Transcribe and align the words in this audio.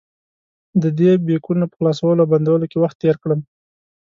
ددې 0.83 1.11
بیکونو 1.25 1.65
په 1.69 1.75
خلاصولو 1.79 2.21
او 2.23 2.31
بندولو 2.31 2.65
کې 2.71 2.77
وخت 2.79 2.97
تېر 3.03 3.15
کړم. 3.23 3.39